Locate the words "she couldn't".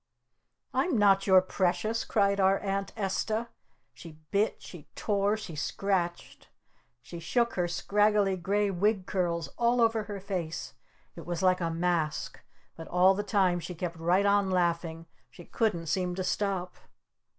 15.29-15.85